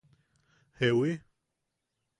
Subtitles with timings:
[0.79, 1.11] ¿Jewi?